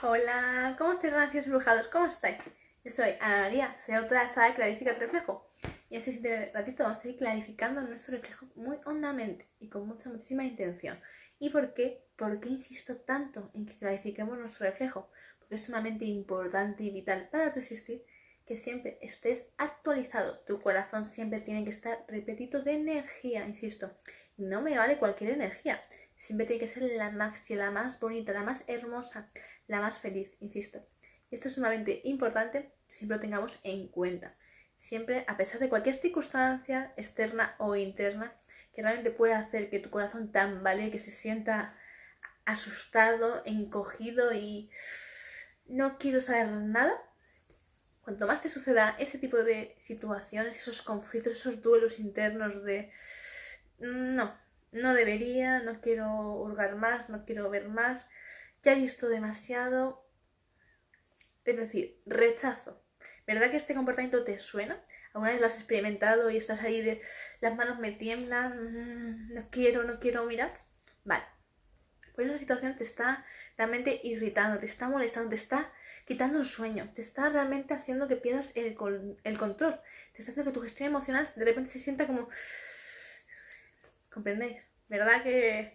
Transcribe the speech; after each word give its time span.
Hola, 0.00 0.76
¿cómo 0.78 0.92
estáis, 0.92 1.12
rancios 1.12 1.46
embrujados? 1.46 1.88
¿Cómo 1.88 2.06
estáis? 2.06 2.38
Yo 2.84 2.90
soy 2.92 3.16
Ana 3.20 3.42
María, 3.42 3.76
soy 3.84 3.96
autora 3.96 4.22
de 4.22 4.28
Saga 4.28 4.54
Clarifica 4.54 4.94
tu 4.94 5.00
reflejo. 5.00 5.50
Y 5.90 5.96
este 5.96 6.12
siguiente 6.12 6.52
ratito 6.54 6.84
vamos 6.84 7.04
a 7.04 7.08
ir 7.08 7.16
clarificando 7.16 7.80
nuestro 7.80 8.14
reflejo 8.14 8.46
muy 8.54 8.78
hondamente 8.84 9.48
y 9.58 9.68
con 9.68 9.88
mucha, 9.88 10.08
muchísima 10.08 10.44
intención. 10.44 11.00
¿Y 11.40 11.50
por 11.50 11.74
qué? 11.74 12.04
¿Por 12.14 12.38
qué 12.38 12.48
insisto 12.48 12.98
tanto 12.98 13.50
en 13.54 13.66
que 13.66 13.76
clarifiquemos 13.76 14.38
nuestro 14.38 14.66
reflejo? 14.66 15.10
Porque 15.40 15.56
es 15.56 15.64
sumamente 15.64 16.04
importante 16.04 16.84
y 16.84 16.90
vital 16.90 17.28
para 17.32 17.50
tu 17.50 17.58
existir 17.58 18.04
que 18.46 18.56
siempre 18.56 18.98
estés 19.02 19.46
actualizado. 19.56 20.38
Tu 20.46 20.60
corazón 20.60 21.06
siempre 21.06 21.40
tiene 21.40 21.64
que 21.64 21.70
estar 21.70 22.04
repetido 22.06 22.62
de 22.62 22.74
energía, 22.74 23.44
insisto. 23.44 23.90
No 24.36 24.62
me 24.62 24.78
vale 24.78 24.96
cualquier 24.98 25.32
energía. 25.32 25.82
Siempre 26.18 26.46
tiene 26.46 26.60
que 26.60 26.66
ser 26.66 26.82
la 26.82 27.10
más, 27.10 27.48
la 27.50 27.70
más 27.70 27.98
bonita, 27.98 28.32
la 28.32 28.42
más 28.42 28.64
hermosa, 28.66 29.30
la 29.66 29.80
más 29.80 30.00
feliz, 30.00 30.36
insisto. 30.40 30.84
Y 31.30 31.36
esto 31.36 31.48
es 31.48 31.54
sumamente 31.54 32.00
importante 32.04 32.72
que 32.86 32.94
siempre 32.94 33.16
lo 33.16 33.20
tengamos 33.20 33.58
en 33.62 33.88
cuenta. 33.88 34.34
Siempre, 34.76 35.24
a 35.26 35.36
pesar 35.36 35.60
de 35.60 35.68
cualquier 35.68 35.96
circunstancia 35.96 36.92
externa 36.96 37.54
o 37.58 37.76
interna 37.76 38.36
que 38.74 38.82
realmente 38.82 39.10
pueda 39.10 39.38
hacer 39.38 39.70
que 39.70 39.80
tu 39.80 39.90
corazón 39.90 40.30
tambalee, 40.30 40.90
que 40.90 40.98
se 40.98 41.10
sienta 41.10 41.76
asustado, 42.44 43.42
encogido 43.44 44.32
y 44.32 44.70
no 45.66 45.98
quiero 45.98 46.20
saber 46.20 46.48
nada, 46.48 46.94
cuanto 48.00 48.26
más 48.26 48.40
te 48.40 48.48
suceda 48.48 48.96
ese 48.98 49.18
tipo 49.18 49.36
de 49.36 49.76
situaciones, 49.80 50.56
esos 50.56 50.80
conflictos, 50.80 51.32
esos 51.32 51.60
duelos 51.60 51.98
internos 51.98 52.64
de 52.64 52.90
no, 53.78 54.34
no 54.72 54.94
debería, 54.94 55.60
no 55.60 55.80
quiero 55.80 56.08
hurgar 56.34 56.76
más, 56.76 57.08
no 57.08 57.24
quiero 57.24 57.50
ver 57.50 57.68
más, 57.68 58.06
ya 58.62 58.72
he 58.72 58.76
visto 58.76 59.08
demasiado. 59.08 60.04
Es 61.44 61.56
decir, 61.56 62.00
rechazo. 62.06 62.82
¿Verdad 63.26 63.50
que 63.50 63.56
este 63.56 63.74
comportamiento 63.74 64.24
te 64.24 64.38
suena? 64.38 64.82
¿Alguna 65.12 65.32
vez 65.32 65.40
lo 65.40 65.46
has 65.46 65.54
experimentado 65.54 66.30
y 66.30 66.36
estás 66.36 66.62
ahí 66.62 66.82
de 66.82 67.00
las 67.40 67.56
manos 67.56 67.78
me 67.78 67.92
tiemblan, 67.92 68.52
mm, 68.52 69.34
no 69.34 69.48
quiero, 69.50 69.82
no 69.84 69.98
quiero 69.98 70.24
mirar? 70.26 70.52
Vale. 71.04 71.24
Pues 72.14 72.28
esa 72.28 72.38
situación 72.38 72.76
te 72.76 72.84
está 72.84 73.24
realmente 73.56 74.00
irritando, 74.02 74.58
te 74.58 74.66
está 74.66 74.88
molestando, 74.88 75.30
te 75.30 75.36
está 75.36 75.72
quitando 76.06 76.38
el 76.38 76.46
sueño, 76.46 76.90
te 76.94 77.00
está 77.00 77.28
realmente 77.28 77.74
haciendo 77.74 78.08
que 78.08 78.16
pierdas 78.16 78.52
el, 78.54 78.76
el 79.24 79.38
control, 79.38 79.80
te 80.12 80.22
está 80.22 80.32
haciendo 80.32 80.44
que 80.44 80.54
tu 80.54 80.62
gestión 80.62 80.88
emocional 80.88 81.26
de 81.34 81.44
repente 81.44 81.70
se 81.70 81.78
sienta 81.78 82.06
como 82.06 82.28
¿Comprendéis? 84.18 84.56
¿Verdad 84.88 85.22
que 85.22 85.74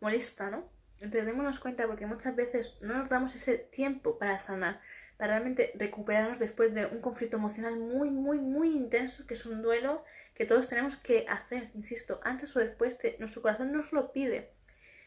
molesta, 0.00 0.50
no? 0.50 0.68
Entonces 0.94 1.26
démonos 1.26 1.60
cuenta 1.60 1.86
porque 1.86 2.06
muchas 2.06 2.34
veces 2.34 2.76
no 2.80 2.98
nos 2.98 3.08
damos 3.08 3.36
ese 3.36 3.56
tiempo 3.56 4.18
para 4.18 4.36
sanar, 4.40 4.80
para 5.16 5.34
realmente 5.34 5.70
recuperarnos 5.76 6.40
después 6.40 6.74
de 6.74 6.86
un 6.86 7.00
conflicto 7.00 7.36
emocional 7.36 7.76
muy, 7.76 8.10
muy, 8.10 8.40
muy 8.40 8.70
intenso, 8.70 9.28
que 9.28 9.34
es 9.34 9.46
un 9.46 9.62
duelo 9.62 10.02
que 10.34 10.44
todos 10.44 10.66
tenemos 10.66 10.96
que 10.96 11.24
hacer, 11.28 11.70
insisto, 11.74 12.18
antes 12.24 12.56
o 12.56 12.58
después, 12.58 12.98
nuestro 13.20 13.42
corazón 13.42 13.70
nos 13.70 13.92
lo 13.92 14.10
pide. 14.10 14.50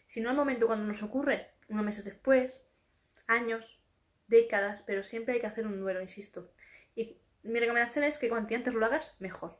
Si 0.07 0.21
no 0.21 0.29
al 0.29 0.37
momento 0.37 0.67
cuando 0.67 0.85
nos 0.85 1.03
ocurre, 1.03 1.49
unos 1.67 1.83
meses 1.83 2.05
después, 2.05 2.61
años, 3.27 3.81
décadas, 4.27 4.81
pero 4.87 5.03
siempre 5.03 5.33
hay 5.33 5.41
que 5.41 5.47
hacer 5.47 5.67
un 5.67 5.81
duelo, 5.81 6.01
insisto. 6.01 6.53
Y 6.95 7.19
mi 7.43 7.59
recomendación 7.59 8.05
es 8.05 8.17
que 8.17 8.29
cuanto 8.29 8.55
antes 8.55 8.73
lo 8.73 8.85
hagas, 8.85 9.13
mejor. 9.19 9.59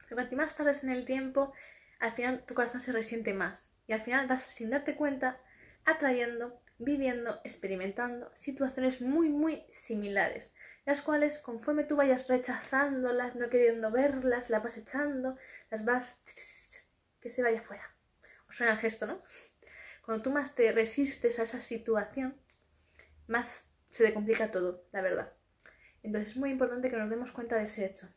Pero 0.00 0.16
cuanto 0.16 0.36
más 0.36 0.54
tardes 0.54 0.84
en 0.84 0.90
el 0.90 1.06
tiempo, 1.06 1.54
al 2.00 2.12
final 2.12 2.44
tu 2.46 2.54
corazón 2.54 2.80
se 2.80 2.92
resiente 2.92 3.34
más 3.34 3.70
y 3.86 3.92
al 3.92 4.00
final 4.00 4.26
vas 4.26 4.42
sin 4.44 4.70
darte 4.70 4.96
cuenta 4.96 5.40
atrayendo, 5.84 6.60
viviendo, 6.78 7.40
experimentando 7.44 8.32
situaciones 8.34 9.00
muy 9.00 9.28
muy 9.28 9.64
similares, 9.72 10.52
las 10.86 11.02
cuales 11.02 11.38
conforme 11.38 11.84
tú 11.84 11.96
vayas 11.96 12.26
rechazándolas, 12.28 13.36
no 13.36 13.48
queriendo 13.50 13.90
verlas, 13.90 14.50
las 14.50 14.62
vas 14.62 14.76
echando, 14.76 15.36
las 15.70 15.84
vas 15.84 16.08
que 17.20 17.28
se 17.28 17.42
vaya 17.42 17.62
fuera. 17.62 17.94
Os 18.48 18.56
suena 18.56 18.72
el 18.72 18.78
gesto, 18.78 19.06
¿no? 19.06 19.22
Cuando 20.04 20.22
tú 20.22 20.30
más 20.30 20.54
te 20.54 20.72
resistes 20.72 21.38
a 21.38 21.44
esa 21.44 21.60
situación, 21.60 22.34
más 23.26 23.64
se 23.90 24.04
te 24.04 24.14
complica 24.14 24.50
todo, 24.50 24.84
la 24.92 25.02
verdad. 25.02 25.32
Entonces 26.02 26.32
es 26.32 26.36
muy 26.36 26.50
importante 26.50 26.90
que 26.90 26.96
nos 26.96 27.10
demos 27.10 27.32
cuenta 27.32 27.56
de 27.56 27.64
ese 27.64 27.84
hecho. 27.84 28.08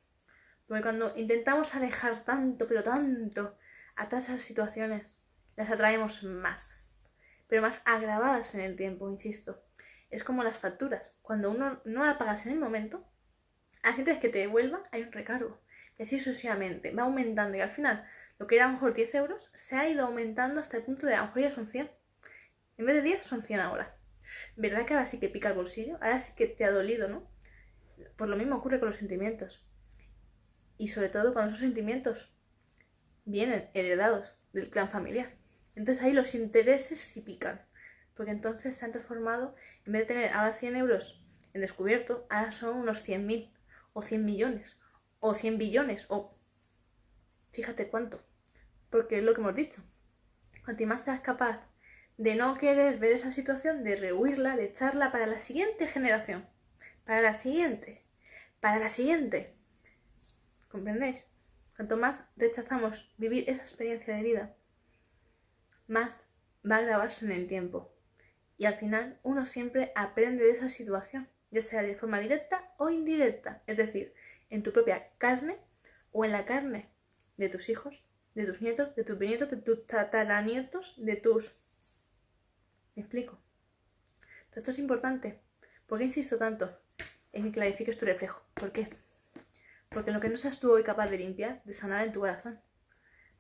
Porque 0.68 0.84
cuando 0.84 1.14
intentamos 1.18 1.76
alejar 1.76 2.24
tanto, 2.24 2.68
pero 2.68 2.84
tanto, 2.84 3.58
a 3.96 4.10
todas 4.10 4.26
esas 4.26 4.42
situaciones 4.42 5.20
las 5.56 5.70
atraemos 5.70 6.24
más, 6.24 7.02
pero 7.48 7.62
más 7.62 7.82
agravadas 7.86 8.56
en 8.56 8.62
el 8.62 8.76
tiempo, 8.76 9.10
insisto. 9.10 9.64
Es 10.10 10.24
como 10.24 10.44
las 10.44 10.58
facturas. 10.58 11.18
Cuando 11.22 11.52
uno 11.52 11.82
no 11.86 12.06
la 12.06 12.18
pagas 12.18 12.46
en 12.46 12.54
el 12.54 12.60
momento, 12.60 13.06
así 13.82 14.04
que 14.04 14.30
te 14.30 14.40
devuelva 14.40 14.84
hay 14.92 15.04
un 15.04 15.12
recargo. 15.12 15.62
Y 15.98 16.04
así 16.04 16.20
sucesivamente. 16.20 16.92
Va 16.92 17.04
aumentando 17.04 17.58
y 17.58 17.62
al 17.62 17.70
final 17.70 18.08
lo 18.40 18.48
que 18.48 18.56
era 18.56 18.66
a 18.66 18.68
lo 18.68 18.74
mejor 18.74 18.94
10 18.94 19.16
euros 19.16 19.52
se 19.54 19.76
ha 19.76 19.88
ido 19.88 20.06
aumentando 20.06 20.60
hasta 20.60 20.78
el 20.78 20.84
punto 20.84 21.06
de 21.06 21.16
a 21.16 21.22
lo 21.22 21.28
mejor 21.28 21.42
ya 21.44 21.52
son 21.52 21.68
100. 21.68 21.92
En 22.78 22.86
vez 22.86 22.96
de 22.96 23.02
10 23.02 23.24
son 23.24 23.44
100 23.44 23.60
ahora. 23.60 23.96
¿Verdad 24.56 24.86
que 24.86 24.94
ahora 24.94 25.06
sí 25.06 25.20
que 25.20 25.30
pica 25.30 25.50
el 25.50 25.56
bolsillo? 25.56 25.96
Ahora 26.02 26.22
sí 26.22 26.34
que 26.36 26.48
te 26.48 26.66
ha 26.66 26.72
dolido, 26.72 27.08
¿no? 27.08 27.30
Por 28.18 28.30
lo 28.30 28.38
mismo 28.38 28.56
ocurre 28.56 28.80
con 28.80 28.88
los 28.88 28.98
sentimientos. 28.98 29.64
Y 30.78 30.88
sobre 30.88 31.10
todo 31.10 31.34
cuando 31.34 31.52
esos 31.52 31.60
sentimientos 31.60 32.33
vienen 33.26 33.70
heredados 33.74 34.36
del 34.54 34.70
clan 34.70 34.90
familiar. 34.90 35.34
Entonces 35.76 36.04
ahí 36.04 36.14
los 36.14 36.36
intereses 36.36 37.00
sí 37.00 37.22
pican, 37.22 37.62
porque 38.16 38.32
entonces 38.32 38.76
se 38.76 38.86
han 38.86 38.92
transformado, 38.92 39.56
en 39.86 39.94
vez 39.94 40.04
de 40.04 40.14
tener 40.14 40.32
ahora 40.32 40.54
100 40.54 40.76
euros 40.76 41.24
en 41.54 41.62
descubierto, 41.62 42.28
ahora 42.30 42.52
son 42.52 42.78
unos 42.78 43.08
100.000 43.08 43.52
o 43.94 44.02
100 44.02 44.26
millones 44.26 44.80
o 45.20 45.34
100 45.34 45.58
billones 45.58 46.06
o 46.10 46.36
fíjate 47.52 47.88
cuánto, 47.88 48.22
porque 48.90 49.20
es 49.20 49.24
lo 49.24 49.34
que 49.34 49.42
hemos 49.42 49.56
dicho. 49.56 49.82
Cuanto 50.66 50.86
más 50.86 51.04
seas 51.04 51.22
capaz 51.22 51.68
de 52.18 52.36
no 52.36 52.58
querer 52.58 53.00
ver 53.00 53.14
esa 53.14 53.32
situación, 53.32 53.84
de 53.84 53.96
rehuirla, 53.96 54.56
de 54.56 54.66
echarla 54.66 55.12
para 55.12 55.28
la 55.28 55.40
siguiente 55.40 55.88
generación, 55.88 56.48
para 57.06 57.22
la 57.22 57.34
siguiente, 57.34 58.04
para 58.60 58.80
la 58.80 58.90
siguiente. 58.90 59.54
¿Comprendéis? 60.70 61.26
Cuanto 61.76 61.98
más 61.98 62.24
rechazamos 62.36 63.14
vivir 63.18 63.50
esa 63.50 63.64
experiencia 63.64 64.16
de 64.16 64.24
vida, 64.24 64.56
más 65.88 66.28
va 66.70 66.78
a 66.78 66.82
grabarse 66.82 67.26
en 67.26 67.32
el 67.32 67.48
tiempo. 67.48 67.94
Y 68.58 68.66
al 68.66 68.76
final 68.76 69.20
uno 69.24 69.46
siempre 69.46 69.92
aprende 69.96 70.46
de 70.46 70.52
esa 70.52 70.70
situación, 70.70 71.28
ya 71.52 71.62
sea 71.62 71.82
de 71.82 71.96
forma 71.96 72.20
directa 72.20 72.74
o 72.78 72.90
indirecta, 72.90 73.64
es 73.68 73.78
decir, 73.78 74.14
en 74.50 74.64
tu 74.64 74.72
propia 74.72 75.10
carne 75.18 75.58
o 76.12 76.26
en 76.26 76.32
la 76.32 76.46
carne 76.46 76.90
de 77.38 77.50
tus 77.50 77.70
hijos, 77.70 78.04
de 78.36 78.46
tus 78.46 78.62
nietos, 78.62 78.96
de 78.96 79.04
tus 79.04 79.18
bisnietos, 79.18 79.50
de 79.50 79.58
tus 79.58 79.86
tataranietos, 79.86 80.94
de 80.98 81.16
tus... 81.16 81.52
¿Me 82.96 83.02
explico? 83.02 83.40
esto 84.56 84.70
es 84.70 84.78
importante. 84.78 85.40
¿Por 85.88 85.98
qué 85.98 86.06
insisto 86.06 86.38
tanto 86.38 86.80
en 87.32 87.44
que 87.46 87.52
clarifiques 87.52 87.98
tu 87.98 88.06
reflejo? 88.06 88.44
¿Por 88.54 88.72
qué? 88.72 89.03
Porque 89.94 90.12
lo 90.12 90.20
que 90.20 90.30
no 90.30 90.38
seas 90.38 90.60
tú 90.60 90.72
hoy 90.72 90.84
capaz 90.84 91.08
de 91.08 91.18
limpiar, 91.18 91.62
de 91.66 91.74
sanar 91.74 92.06
en 92.06 92.12
tu 92.12 92.22
corazón, 92.22 92.60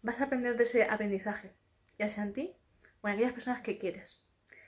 vas 0.04 0.20
a 0.22 0.26
aprender 0.26 0.56
de 0.56 0.66
ese 0.66 0.84
aprendizaje, 0.84 1.52
ya 1.98 2.10
sea 2.10 2.24
en 2.24 2.34
ti 2.34 2.56
o 3.02 3.08
en 3.08 3.16
aquellas 3.16 3.34
personas 3.34 3.62
que 3.62 3.78
quieres. 3.78 4.22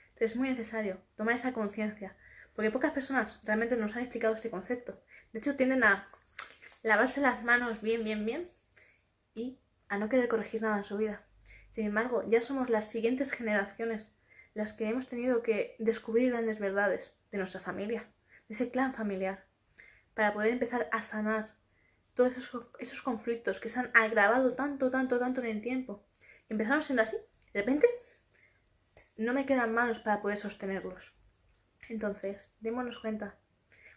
Entonces 0.08 0.32
es 0.32 0.36
muy 0.36 0.48
necesario 0.48 1.00
tomar 1.14 1.34
esa 1.34 1.52
conciencia, 1.52 2.16
porque 2.54 2.70
pocas 2.70 2.92
personas 2.92 3.40
realmente 3.44 3.76
nos 3.76 3.94
han 3.94 4.02
explicado 4.02 4.34
este 4.34 4.50
concepto. 4.50 5.00
De 5.32 5.38
hecho, 5.38 5.56
tienden 5.56 5.84
a 5.84 6.08
lavarse 6.82 7.20
las 7.20 7.44
manos 7.44 7.82
bien, 7.82 8.02
bien, 8.02 8.24
bien 8.24 8.48
y 9.34 9.60
a 9.88 9.98
no 9.98 10.08
querer 10.08 10.28
corregir 10.28 10.62
nada 10.62 10.78
en 10.78 10.84
su 10.84 10.96
vida. 10.96 11.24
Sin 11.70 11.86
embargo, 11.86 12.24
ya 12.26 12.40
somos 12.40 12.70
las 12.70 12.90
siguientes 12.90 13.30
generaciones 13.30 14.10
las 14.54 14.72
que 14.72 14.88
hemos 14.88 15.06
tenido 15.06 15.42
que 15.42 15.76
descubrir 15.78 16.30
grandes 16.30 16.58
verdades 16.58 17.12
de 17.30 17.36
nuestra 17.38 17.60
familia, 17.60 18.08
de 18.48 18.54
ese 18.54 18.70
clan 18.70 18.94
familiar, 18.94 19.44
para 20.14 20.32
poder 20.32 20.52
empezar 20.52 20.88
a 20.92 21.02
sanar 21.02 21.55
todos 22.16 22.32
esos, 22.78 23.02
conflictos 23.02 23.60
que 23.60 23.68
se 23.68 23.78
han 23.78 23.90
agravado 23.94 24.54
tanto, 24.54 24.90
tanto, 24.90 25.18
tanto 25.18 25.42
en 25.42 25.48
el 25.48 25.60
tiempo. 25.60 26.02
Empezaron 26.48 26.82
siendo 26.82 27.02
así. 27.02 27.16
De 27.52 27.60
repente, 27.60 27.86
no 29.18 29.34
me 29.34 29.44
quedan 29.44 29.74
manos 29.74 30.00
para 30.00 30.22
poder 30.22 30.38
sostenerlos. 30.38 31.12
Entonces, 31.90 32.50
démonos 32.60 32.98
cuenta. 32.98 33.36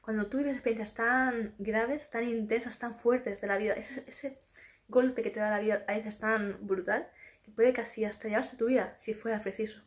Cuando 0.02 0.28
tú 0.28 0.38
vives 0.38 0.56
experiencias 0.56 0.94
tan 0.94 1.56
graves, 1.60 2.10
tan 2.10 2.28
intensas, 2.28 2.78
tan 2.78 2.94
fuertes 2.94 3.40
de 3.40 3.48
la 3.48 3.58
vida, 3.58 3.74
ese, 3.74 4.04
ese 4.06 4.38
golpe 4.90 5.24
que 5.24 5.30
te 5.30 5.40
da 5.40 5.50
la 5.50 5.60
vida 5.60 5.86
a 5.88 5.94
veces 5.94 6.20
tan 6.20 6.68
brutal, 6.68 7.10
que 7.46 7.52
puede 7.52 7.72
casi 7.72 8.04
hasta 8.04 8.28
llevarse 8.28 8.58
tu 8.58 8.66
vida 8.66 8.96
si 9.00 9.14
fuera 9.14 9.42
preciso. 9.42 9.82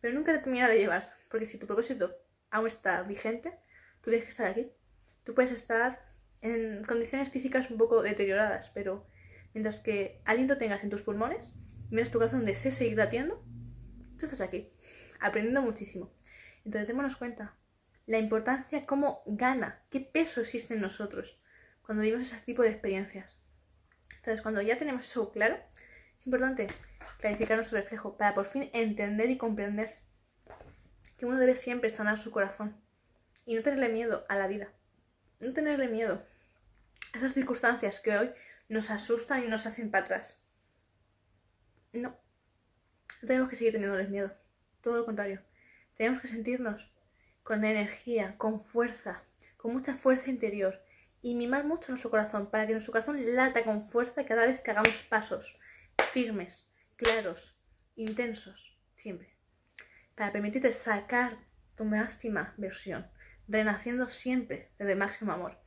Pero 0.00 0.14
nunca 0.14 0.32
te 0.32 0.38
termina 0.38 0.68
de 0.70 0.78
llevar, 0.78 1.12
porque 1.28 1.44
si 1.44 1.58
tu 1.58 1.66
propósito 1.66 2.16
aún 2.50 2.66
está 2.66 3.02
vigente, 3.02 3.58
tú 4.00 4.10
tienes 4.10 4.24
que 4.24 4.30
estar 4.30 4.46
aquí. 4.46 4.72
Tú 5.22 5.34
puedes 5.34 5.52
estar 5.52 6.11
en 6.42 6.84
condiciones 6.84 7.30
físicas 7.30 7.70
un 7.70 7.78
poco 7.78 8.02
deterioradas, 8.02 8.70
pero 8.70 9.06
mientras 9.54 9.80
que 9.80 10.20
aliento 10.24 10.58
tengas 10.58 10.84
en 10.84 10.90
tus 10.90 11.02
pulmones, 11.02 11.54
mientras 11.90 12.10
tu 12.10 12.18
corazón 12.18 12.44
desee 12.44 12.72
seguir 12.72 12.98
latiendo, 12.98 13.42
tú 14.18 14.26
estás 14.26 14.40
aquí, 14.40 14.70
aprendiendo 15.20 15.62
muchísimo. 15.62 16.12
Entonces 16.64 16.88
démonos 16.88 17.16
cuenta 17.16 17.56
la 18.06 18.18
importancia, 18.18 18.82
cómo 18.82 19.22
gana, 19.26 19.82
qué 19.90 20.00
peso 20.00 20.40
existe 20.40 20.74
en 20.74 20.80
nosotros 20.80 21.38
cuando 21.82 22.02
vivimos 22.02 22.32
ese 22.32 22.44
tipo 22.44 22.62
de 22.62 22.70
experiencias. 22.70 23.38
Entonces, 24.16 24.42
cuando 24.42 24.62
ya 24.62 24.78
tenemos 24.78 25.02
eso 25.02 25.32
claro, 25.32 25.58
es 26.18 26.26
importante 26.26 26.68
clarificar 27.18 27.56
nuestro 27.56 27.78
reflejo 27.78 28.16
para 28.16 28.34
por 28.34 28.46
fin 28.46 28.70
entender 28.72 29.30
y 29.30 29.36
comprender 29.36 29.94
que 31.16 31.26
uno 31.26 31.38
debe 31.38 31.56
siempre 31.56 31.90
sanar 31.90 32.18
su 32.18 32.30
corazón 32.30 32.76
y 33.46 33.54
no 33.54 33.62
tenerle 33.62 33.88
miedo 33.88 34.24
a 34.28 34.36
la 34.36 34.46
vida, 34.46 34.72
no 35.40 35.52
tenerle 35.52 35.88
miedo 35.88 36.24
esas 37.12 37.34
circunstancias 37.34 38.00
que 38.00 38.16
hoy 38.16 38.30
nos 38.68 38.90
asustan 38.90 39.44
y 39.44 39.48
nos 39.48 39.66
hacen 39.66 39.90
para 39.90 40.04
atrás. 40.04 40.42
No, 41.92 42.08
no 43.22 43.26
tenemos 43.26 43.48
que 43.50 43.56
seguir 43.56 43.72
teniéndoles 43.72 44.08
miedo, 44.08 44.32
todo 44.80 44.96
lo 44.96 45.04
contrario, 45.04 45.42
tenemos 45.96 46.20
que 46.20 46.28
sentirnos 46.28 46.90
con 47.42 47.64
energía, 47.64 48.36
con 48.38 48.64
fuerza, 48.64 49.24
con 49.56 49.72
mucha 49.72 49.94
fuerza 49.94 50.30
interior 50.30 50.82
y 51.20 51.34
mimar 51.34 51.64
mucho 51.64 51.90
nuestro 51.90 52.10
corazón 52.10 52.50
para 52.50 52.66
que 52.66 52.72
nuestro 52.72 52.92
corazón 52.92 53.36
lata 53.36 53.64
con 53.64 53.88
fuerza 53.88 54.24
cada 54.24 54.46
vez 54.46 54.60
que 54.60 54.70
hagamos 54.70 55.02
pasos 55.02 55.58
firmes, 56.12 56.66
claros, 56.96 57.56
intensos, 57.94 58.78
siempre. 58.96 59.36
Para 60.14 60.32
permitirte 60.32 60.72
sacar 60.72 61.38
tu 61.76 61.84
máxima 61.84 62.54
versión, 62.56 63.10
renaciendo 63.48 64.08
siempre 64.08 64.72
desde 64.78 64.94
máximo 64.94 65.32
amor. 65.32 65.58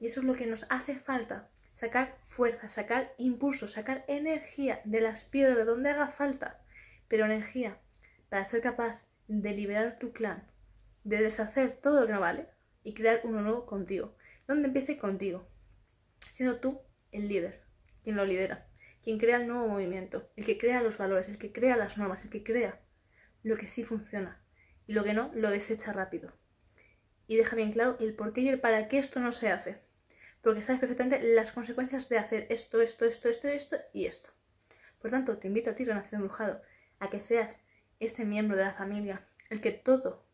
Y 0.00 0.06
eso 0.06 0.20
es 0.20 0.26
lo 0.26 0.34
que 0.34 0.46
nos 0.46 0.66
hace 0.70 0.96
falta, 0.96 1.50
sacar 1.74 2.18
fuerza, 2.26 2.68
sacar 2.68 3.14
impulso, 3.18 3.68
sacar 3.68 4.04
energía 4.08 4.80
de 4.84 5.00
las 5.00 5.24
piedras 5.24 5.56
de 5.56 5.64
donde 5.64 5.90
haga 5.90 6.08
falta, 6.08 6.60
pero 7.08 7.24
energía 7.24 7.78
para 8.28 8.44
ser 8.44 8.62
capaz 8.62 9.02
de 9.28 9.52
liberar 9.52 9.98
tu 9.98 10.12
clan, 10.12 10.46
de 11.04 11.18
deshacer 11.18 11.72
todo 11.72 12.00
lo 12.00 12.06
que 12.06 12.12
no 12.12 12.20
vale 12.20 12.46
y 12.82 12.94
crear 12.94 13.20
uno 13.24 13.42
nuevo 13.42 13.66
contigo, 13.66 14.16
donde 14.46 14.68
empiece 14.68 14.98
contigo, 14.98 15.46
siendo 16.32 16.60
tú 16.60 16.80
el 17.12 17.28
líder, 17.28 17.62
quien 18.02 18.16
lo 18.16 18.24
lidera, 18.24 18.66
quien 19.02 19.18
crea 19.18 19.36
el 19.36 19.46
nuevo 19.46 19.68
movimiento, 19.68 20.30
el 20.36 20.44
que 20.44 20.58
crea 20.58 20.82
los 20.82 20.98
valores, 20.98 21.28
el 21.28 21.38
que 21.38 21.52
crea 21.52 21.76
las 21.76 21.98
normas, 21.98 22.22
el 22.24 22.30
que 22.30 22.42
crea 22.44 22.80
lo 23.42 23.56
que 23.56 23.66
sí 23.66 23.84
funciona 23.84 24.40
y 24.86 24.92
lo 24.92 25.04
que 25.04 25.14
no 25.14 25.30
lo 25.34 25.50
desecha 25.50 25.92
rápido. 25.92 26.32
Y 27.26 27.36
deja 27.36 27.56
bien 27.56 27.72
claro 27.72 27.96
el 28.00 28.14
por 28.14 28.32
qué 28.32 28.42
y 28.42 28.48
el 28.48 28.60
para 28.60 28.88
qué 28.88 28.98
esto 28.98 29.20
no 29.20 29.32
se 29.32 29.50
hace, 29.50 29.80
porque 30.42 30.62
sabes 30.62 30.80
perfectamente 30.80 31.22
las 31.34 31.52
consecuencias 31.52 32.08
de 32.08 32.18
hacer 32.18 32.46
esto, 32.50 32.80
esto, 32.80 33.04
esto, 33.04 33.28
esto, 33.28 33.48
esto 33.48 33.76
y 33.92 34.06
esto. 34.06 34.30
Por 35.00 35.10
tanto, 35.10 35.38
te 35.38 35.48
invito 35.48 35.70
a 35.70 35.74
ti, 35.74 35.84
Renacido 35.84 36.16
Embrujado, 36.16 36.62
a 36.98 37.10
que 37.10 37.20
seas 37.20 37.58
ese 37.98 38.24
miembro 38.24 38.56
de 38.56 38.64
la 38.64 38.74
familia, 38.74 39.26
el 39.50 39.60
que 39.60 39.72
todo 39.72 40.24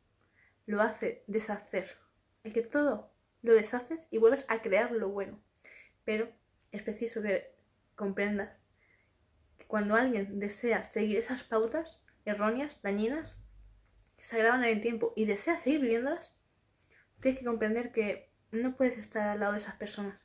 lo 0.67 0.81
hace 0.81 1.25
deshacer, 1.27 1.97
el 2.45 2.53
que 2.53 2.63
todo 2.63 3.13
lo 3.43 3.55
deshaces 3.55 4.09
y 4.11 4.19
vuelves 4.19 4.45
a 4.49 4.63
crear 4.63 4.93
lo 4.93 5.09
bueno. 5.09 5.41
Pero 6.05 6.29
es 6.73 6.83
preciso 6.83 7.23
que 7.23 7.53
comprendas 7.95 8.57
que 9.57 9.67
cuando 9.67 9.95
alguien 9.95 10.39
desea 10.39 10.85
seguir 10.85 11.17
esas 11.17 11.43
pautas 11.45 12.01
erróneas, 12.25 12.81
dañinas, 12.83 13.37
que 14.17 14.25
se 14.25 14.37
agravan 14.37 14.65
en 14.65 14.77
el 14.77 14.83
tiempo 14.83 15.13
y 15.17 15.25
desea 15.27 15.57
seguir 15.57 15.81
viviéndolas, 15.81 16.37
tienes 17.21 17.41
que 17.41 17.47
comprender 17.47 17.93
que 17.93 18.31
no 18.53 18.77
puedes 18.77 18.99
estar 18.99 19.29
al 19.29 19.41
lado 19.41 19.53
de 19.53 19.59
esas 19.59 19.75
personas, 19.75 20.19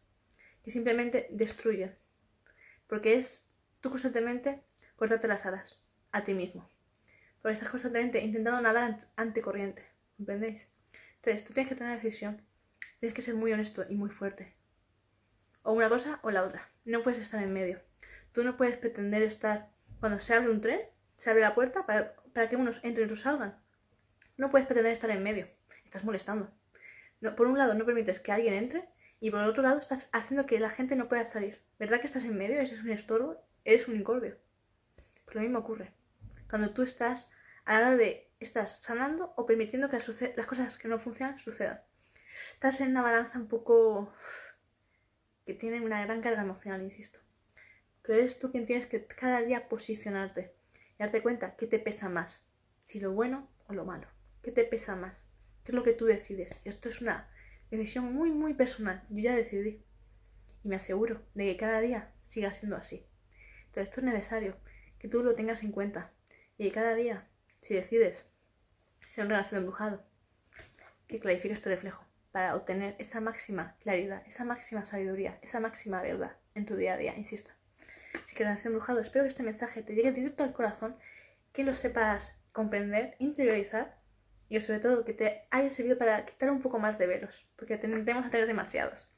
que 0.64 0.72
simplemente 0.72 1.28
destruyen, 1.32 1.98
porque 2.88 3.16
es 3.16 3.44
tú 3.80 3.90
constantemente 3.90 4.64
cortarte 4.96 5.28
las 5.28 5.46
alas 5.46 5.84
a 6.12 6.24
ti 6.24 6.34
mismo, 6.34 6.70
porque 7.42 7.56
estás 7.56 7.70
constantemente 7.70 8.20
intentando 8.22 8.62
nadar 8.62 9.10
ante 9.16 9.42
corriente, 9.42 9.86
¿comprendéis? 10.18 10.68
Entonces 11.16 11.44
tú 11.44 11.54
tienes 11.54 11.70
que 11.70 11.76
tener 11.76 11.94
una 11.94 12.02
decisión, 12.02 12.42
tienes 13.00 13.16
que 13.16 13.22
ser 13.22 13.36
muy 13.36 13.52
honesto 13.52 13.86
y 13.90 13.96
muy 13.96 14.10
fuerte, 14.10 14.56
o 15.64 15.74
una 15.74 15.90
cosa 15.90 16.20
o 16.24 16.32
la 16.32 16.44
otra, 16.44 16.70
no 16.86 17.04
puedes 17.04 17.20
estar 17.20 17.42
en 17.42 17.54
medio, 17.54 17.82
tú 18.32 18.44
no 18.44 18.58
puedes 18.58 18.78
pretender 18.78 19.24
estar 19.24 19.72
cuando 20.00 20.20
se 20.20 20.34
abre 20.34 20.50
un 20.50 20.62
tren, 20.62 20.82
se 21.18 21.30
abre 21.30 21.42
la 21.42 21.56
puerta 21.56 21.86
para, 21.86 22.16
para 22.34 22.50
que 22.50 22.56
unos 22.56 22.80
entren 22.84 23.02
y 23.02 23.06
otros 23.06 23.22
salgan, 23.22 23.60
no 24.38 24.50
puedes 24.50 24.68
pretender 24.68 24.94
estar 24.94 25.10
en 25.10 25.24
medio, 25.24 25.48
estás 25.84 26.04
molestando. 26.04 26.52
Por 27.22 27.48
un 27.48 27.58
lado 27.58 27.74
no 27.74 27.86
permites 27.86 28.20
que 28.20 28.32
alguien 28.32 28.54
entre 28.54 28.90
y 29.20 29.30
por 29.30 29.42
el 29.42 29.50
otro 29.50 29.64
lado 29.64 29.80
estás 29.80 30.10
haciendo 30.12 30.46
que 30.46 30.60
la 30.60 30.70
gente 30.70 30.96
no 30.96 31.08
pueda 31.08 31.26
salir. 31.26 31.62
¿Verdad 31.78 32.02
que 32.02 32.08
estás 32.08 32.24
en 32.24 32.38
medio? 32.38 32.60
Ese 32.60 32.76
es 32.76 32.84
un 32.84 32.90
estorbo, 32.90 33.44
eres 33.64 33.88
un 33.88 33.96
incordio. 33.96 34.38
Pues 35.26 35.36
lo 35.36 35.42
mismo 35.42 35.60
ocurre. 35.60 35.94
Cuando 36.50 36.74
tú 36.74 36.82
estás 36.82 37.30
a 37.66 37.80
la 37.80 37.88
hora 37.88 37.98
de 37.98 38.32
estás 38.40 38.80
sanando 38.82 39.34
o 39.38 39.46
permitiendo 39.46 39.90
que 39.90 39.98
las, 39.98 40.48
cosas 40.48 40.78
que 40.78 40.88
no 40.88 41.00
funcionan 41.00 41.38
sucedan. 41.38 41.82
Estás 42.54 42.82
en 42.82 42.90
una 42.90 43.02
balanza 43.02 43.38
un 43.38 43.48
poco 43.48 44.12
que 45.46 45.54
tiene 45.54 45.82
una 45.82 46.04
gran 46.04 46.22
carga 46.22 46.42
emocional, 46.42 46.82
insisto. 46.82 47.20
Pero 48.02 48.20
eres 48.20 48.40
tú 48.40 48.52
quien 48.52 48.66
tienes 48.66 48.88
que 48.88 49.06
cada 49.06 49.42
día 49.42 49.70
posicionarte 49.70 50.56
y 50.98 51.04
darte 51.04 51.22
cuenta 51.22 51.56
qué 51.56 51.68
te 51.68 51.80
pesa 51.80 52.10
más, 52.10 52.48
si 52.84 53.00
lo 53.00 53.14
bueno 53.14 53.48
o 53.68 53.74
lo 53.74 53.86
malo. 53.86 54.08
¿Qué 54.42 54.52
te 54.52 54.64
pesa 54.64 54.96
más? 54.96 55.24
¿Qué 55.64 55.72
es 55.72 55.76
lo 55.76 55.84
que 55.84 55.94
tú 55.94 56.06
decides? 56.06 56.60
Esto 56.66 56.90
es 56.90 57.02
una 57.02 57.30
decisión 57.70 58.14
muy, 58.14 58.32
muy 58.32 58.54
personal. 58.54 59.04
Yo 59.10 59.20
ya 59.20 59.36
decidí. 59.36 59.84
Y 60.64 60.68
me 60.68 60.76
aseguro 60.76 61.22
de 61.34 61.46
que 61.46 61.58
cada 61.58 61.80
día 61.82 62.12
siga 62.24 62.54
siendo 62.54 62.78
así. 62.78 63.06
Entonces 63.68 63.90
esto 63.90 64.02
es 64.02 64.06
necesario 64.06 64.58
que 65.00 65.08
tú 65.08 65.24
lo 65.24 65.36
tengas 65.36 65.64
en 65.64 65.72
cuenta. 65.72 66.12
Y 66.58 66.66
que 66.66 66.72
cada 66.72 66.96
día, 66.96 67.28
si 67.62 67.74
decides 67.74 68.26
ser 69.08 69.26
un 69.26 69.32
renacido 69.32 69.58
embrujado, 69.60 70.04
que 71.08 71.20
clarifiques 71.20 71.62
tu 71.62 71.70
reflejo 71.70 72.06
para 72.32 72.56
obtener 72.56 72.96
esa 72.98 73.20
máxima 73.20 73.76
claridad, 73.82 74.24
esa 74.26 74.46
máxima 74.46 74.86
sabiduría, 74.86 75.38
esa 75.42 75.60
máxima 75.60 76.02
verdad 76.02 76.38
en 76.56 76.66
tu 76.66 76.76
día 76.76 76.94
a 76.94 76.98
día, 76.98 77.18
insisto. 77.18 77.52
Así 78.24 78.36
que 78.36 78.44
renacido 78.44 78.70
embrujado, 78.70 79.00
espero 79.00 79.26
que 79.26 79.30
este 79.30 79.44
mensaje 79.44 79.84
te 79.84 79.94
llegue 79.94 80.12
directo 80.12 80.44
al 80.44 80.54
corazón, 80.54 80.96
que 81.52 81.64
lo 81.64 81.74
sepas 81.74 82.34
comprender, 82.52 83.16
interiorizar 83.20 84.01
y 84.52 84.60
sobre 84.60 84.80
todo 84.80 85.06
que 85.06 85.14
te 85.14 85.44
haya 85.50 85.70
servido 85.70 85.98
para 85.98 86.26
quitar 86.26 86.52
un 86.52 86.62
poco 86.62 86.78
más 86.78 86.98
de 86.98 87.08
velos, 87.08 87.48
porque 87.56 87.78
tendemos 87.78 88.26
a 88.26 88.30
tener 88.30 88.48
demasiados. 88.48 89.10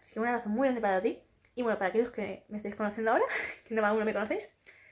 Así 0.00 0.14
que 0.14 0.20
un 0.20 0.26
abrazo 0.28 0.50
muy 0.50 0.68
grande 0.68 0.80
para 0.80 1.02
ti. 1.02 1.20
Y 1.56 1.62
bueno, 1.62 1.76
para 1.80 1.88
aquellos 1.88 2.12
que 2.12 2.44
me 2.48 2.58
estáis 2.58 2.76
conociendo 2.76 3.10
ahora, 3.10 3.24
que 3.64 3.74
no 3.74 3.84
aún 3.84 3.98
no 3.98 4.04
me 4.04 4.12
conocéis, 4.12 4.48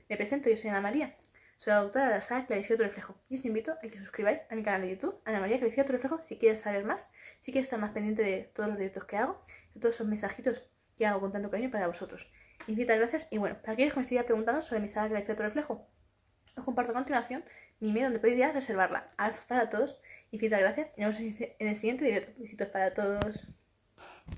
me 0.09 0.17
presento, 0.17 0.51
yo 0.51 0.57
soy 0.57 0.71
Ana 0.71 0.81
María. 0.81 1.15
Soy 1.57 1.71
la 1.71 1.79
autora 1.79 2.09
de 2.09 2.17
la 2.17 2.21
saga 2.21 2.47
Clarifica 2.47 2.77
tu 2.77 2.83
reflejo. 2.83 3.15
Y 3.29 3.39
os 3.39 3.45
invito 3.45 3.75
a 3.75 3.79
que 3.79 3.97
suscribáis 3.97 4.41
a 4.51 4.57
mi 4.57 4.65
canal 4.65 4.83
de 4.83 4.91
YouTube, 4.91 5.21
Ana 5.25 5.39
María 5.39 5.59
Clarifica 5.59 5.87
tu 5.87 5.93
reflejo, 5.93 6.21
si 6.21 6.37
quieres 6.37 6.59
saber 6.59 6.85
más, 6.85 7.09
si 7.39 7.53
quieres 7.53 7.67
estar 7.67 7.79
más 7.79 7.93
pendiente 7.93 8.23
de 8.23 8.51
todos 8.55 8.69
los 8.69 8.79
directos 8.79 9.05
que 9.05 9.17
hago, 9.19 9.41
de 9.73 9.81
todos 9.81 9.95
esos 9.95 10.09
mensajitos 10.09 10.69
que 10.99 11.07
hago 11.07 11.21
con 11.21 11.31
tanto 11.31 11.49
cariño 11.49 11.71
para 11.71 11.87
vosotros. 11.87 12.29
Infinitas 12.67 12.99
gracias. 12.99 13.29
Y 13.31 13.39
bueno, 13.39 13.57
para 13.61 13.75
aquellos 13.75 13.95
que 13.95 14.01
me 14.01 14.07
sigan 14.07 14.25
preguntando 14.25 14.63
sobre 14.63 14.81
mi 14.81 14.89
saga 14.89 15.11
Clarifica 15.11 15.37
tu 15.37 15.45
reflejo, 15.45 15.87
os 16.57 16.65
comparto 16.65 16.91
a 16.91 16.95
continuación 16.95 17.45
mi 17.81 17.91
email 17.91 18.05
donde 18.05 18.21
podéis 18.21 18.39
ir 18.39 18.45
a 18.45 18.53
reservarla. 18.53 19.13
Abrazos 19.17 19.45
para 19.45 19.71
todos, 19.71 19.99
infinitas 20.31 20.61
gracias 20.61 20.91
y 20.97 21.03
nos 21.03 21.19
vemos 21.19 21.41
en 21.41 21.69
el 21.69 21.77
siguiente 21.77 22.05
directo. 22.05 22.33
Besitos 22.39 22.69
para 22.69 22.93
todos. 22.93 23.49